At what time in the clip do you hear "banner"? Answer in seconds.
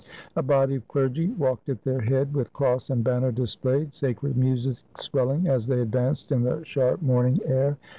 3.03-3.31